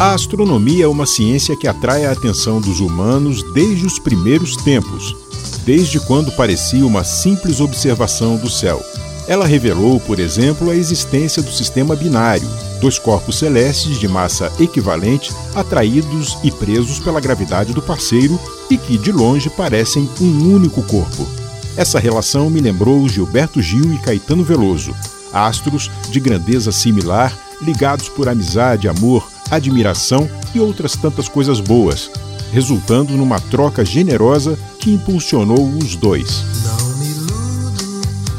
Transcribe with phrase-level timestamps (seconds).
[0.00, 5.14] A astronomia é uma ciência que atrai a atenção dos humanos desde os primeiros tempos,
[5.66, 8.82] desde quando parecia uma simples observação do céu.
[9.28, 12.48] Ela revelou, por exemplo, a existência do sistema binário,
[12.80, 18.40] dois corpos celestes de massa equivalente atraídos e presos pela gravidade do parceiro
[18.70, 21.28] e que, de longe, parecem um único corpo.
[21.76, 24.96] Essa relação me lembrou Gilberto Gil e Caetano Veloso,
[25.30, 32.10] astros de grandeza similar, ligados por amizade, amor, admiração e outras tantas coisas boas,
[32.52, 36.44] resultando numa troca generosa que impulsionou os dois.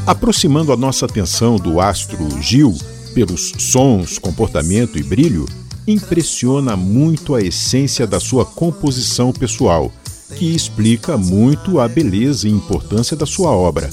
[0.05, 2.75] Aproximando a nossa atenção do astro Gil,
[3.13, 5.45] pelos sons, comportamento e brilho,
[5.87, 9.91] impressiona muito a essência da sua composição pessoal,
[10.35, 13.89] que explica muito a beleza e importância da sua obra.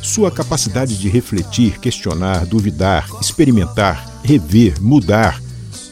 [0.00, 5.40] Sua capacidade de refletir, questionar, duvidar, experimentar, rever, mudar,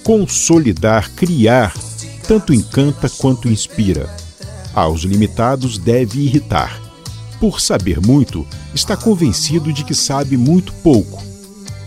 [0.04, 1.74] consolidar, criar,
[2.26, 4.08] tanto encanta quanto inspira.
[4.74, 6.80] Aos limitados deve irritar.
[7.40, 11.22] Por saber muito, está convencido de que sabe muito pouco.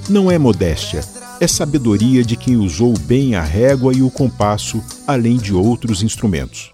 [0.09, 1.01] Não é modéstia,
[1.39, 6.71] é sabedoria de quem usou bem a régua e o compasso, além de outros instrumentos.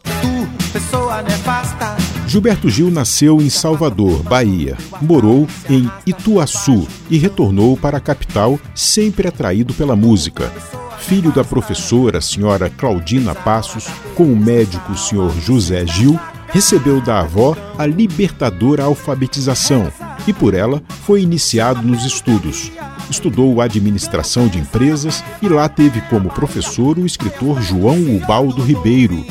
[2.28, 9.28] Gilberto Gil nasceu em Salvador, Bahia, morou em Ituaçu e retornou para a capital, sempre
[9.28, 10.52] atraído pela música.
[11.00, 16.20] Filho da professora, senhora Claudina Passos, com o médico, senhor José Gil,
[16.50, 19.92] recebeu da avó a libertadora alfabetização
[20.28, 22.72] e por ela foi iniciado nos estudos.
[23.10, 29.26] Estudou administração de empresas e lá teve como professor o escritor João Ubaldo Ribeiro.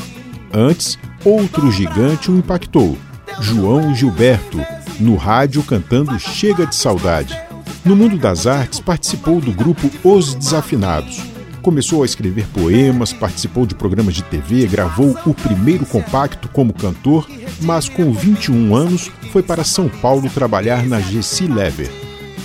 [0.52, 2.98] Antes, outro gigante o impactou,
[3.40, 4.58] João Gilberto,
[4.98, 7.38] no rádio cantando Chega de Saudade.
[7.84, 11.37] No mundo das artes, participou do grupo Os Desafinados
[11.68, 17.28] Começou a escrever poemas, participou de programas de TV, gravou o primeiro compacto como cantor,
[17.60, 21.90] mas com 21 anos foi para São Paulo trabalhar na GC Lever.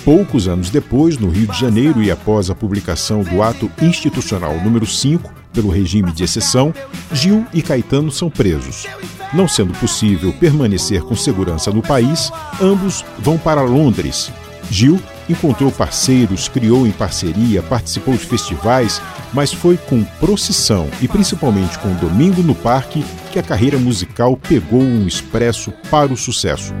[0.04, 4.84] Poucos anos depois, no Rio de Janeiro e após a publicação do ato institucional número
[4.84, 6.74] 5 pelo regime de exceção,
[7.10, 8.86] Gil e Caetano são presos.
[9.32, 12.30] Não sendo possível permanecer com segurança no país,
[12.60, 14.30] ambos vão para Londres.
[14.70, 19.00] Gil encontrou parceiros, criou em parceria, participou de festivais,
[19.32, 24.80] mas foi com procissão e principalmente com Domingo no Parque que a carreira musical pegou
[24.80, 26.72] um expresso para o sucesso.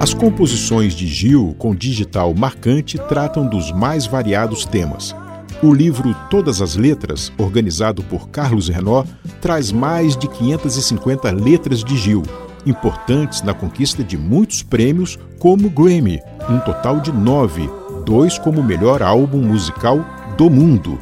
[0.00, 5.14] As composições de Gil, com digital marcante, tratam dos mais variados temas.
[5.62, 9.04] O livro Todas as Letras, organizado por Carlos Renó,
[9.40, 12.22] traz mais de 550 letras de Gil,
[12.66, 17.70] importantes na conquista de muitos prêmios, como Grammy, um total de nove,
[18.04, 20.04] dois como melhor álbum musical
[20.36, 20.98] do mundo.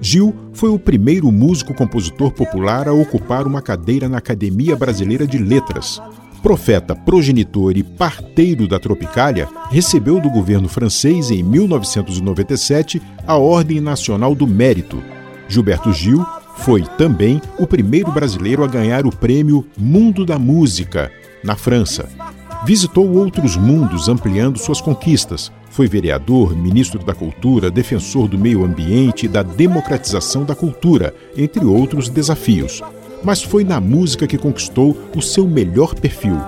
[0.00, 6.00] Gil foi o primeiro músico-compositor popular a ocupar uma cadeira na Academia Brasileira de Letras.
[6.42, 14.34] Profeta, progenitor e parteiro da Tropicália, recebeu do governo francês em 1997 a Ordem Nacional
[14.34, 15.02] do Mérito.
[15.48, 16.24] Gilberto Gil
[16.56, 21.10] foi também o primeiro brasileiro a ganhar o prêmio Mundo da Música,
[21.42, 22.08] na França.
[22.64, 25.52] Visitou outros mundos ampliando suas conquistas.
[25.68, 31.64] Foi vereador, ministro da Cultura, defensor do meio ambiente e da democratização da cultura, entre
[31.64, 32.80] outros desafios.
[33.22, 36.38] Mas foi na música que conquistou o seu melhor perfil.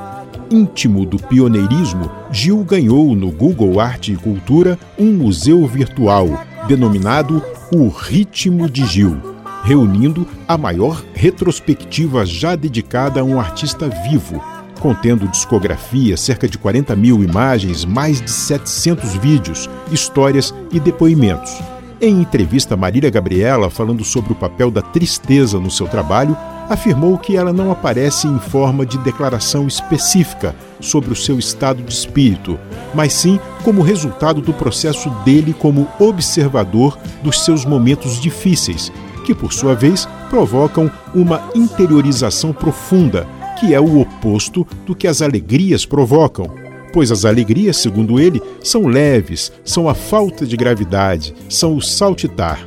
[0.50, 7.89] Íntimo do pioneirismo, Gil ganhou no Google Arte e Cultura um museu virtual, denominado O
[7.89, 9.36] Ritmo de Gil
[9.66, 14.41] reunindo a maior retrospectiva já dedicada a um artista vivo,
[14.78, 21.53] contendo discografia, cerca de 40 mil imagens, mais de 700 vídeos, histórias e depoimentos.
[22.00, 26.37] Em entrevista, Marília Gabriela, falando sobre o papel da tristeza no seu trabalho,
[26.69, 31.93] afirmou que ela não aparece em forma de declaração específica sobre o seu estado de
[31.93, 32.56] espírito,
[32.94, 38.92] mas sim como resultado do processo dele como observador dos seus momentos difíceis
[39.27, 43.27] que por sua vez provocam uma interiorização profunda,
[43.59, 46.49] que é o oposto do que as alegrias provocam.
[46.93, 52.67] Pois as alegrias, segundo ele, são leves, são a falta de gravidade, são o saltitar.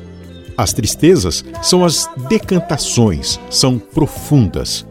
[0.58, 4.86] As tristezas são as decantações, são profundas.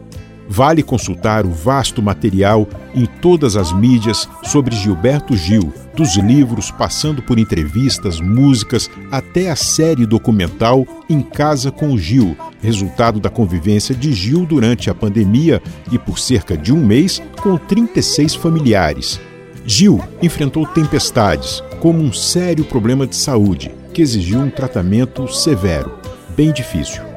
[0.51, 7.21] Vale consultar o vasto material em todas as mídias sobre Gilberto Gil, dos livros, passando
[7.21, 14.11] por entrevistas, músicas, até a série documental Em Casa com Gil, resultado da convivência de
[14.11, 15.61] Gil durante a pandemia
[15.91, 19.21] e por cerca de um mês com 36 familiares.
[19.65, 25.93] Gil enfrentou tempestades, como um sério problema de saúde que exigiu um tratamento severo,
[26.35, 27.08] bem difícil.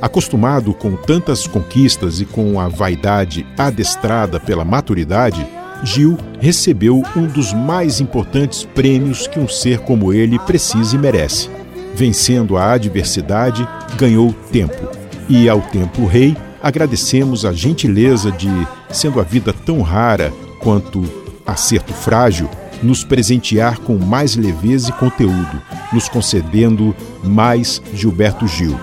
[0.00, 5.44] Acostumado com tantas conquistas e com a vaidade adestrada pela maturidade,
[5.82, 11.50] Gil recebeu um dos mais importantes prêmios que um ser como ele precisa e merece.
[11.94, 13.66] Vencendo a adversidade,
[13.96, 14.88] ganhou tempo.
[15.28, 18.50] E ao tempo rei, agradecemos a gentileza de,
[18.90, 21.04] sendo a vida tão rara quanto
[21.44, 22.48] acerto frágil,
[22.82, 25.60] nos presentear com mais leveza e conteúdo,
[25.92, 26.94] nos concedendo
[27.24, 28.78] mais Gilberto Gil.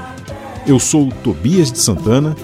[0.68, 2.36] Eu sou Tobias de Santana